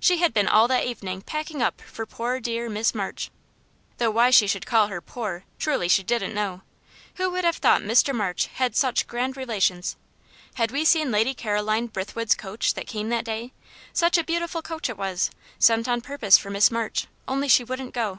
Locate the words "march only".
16.72-17.46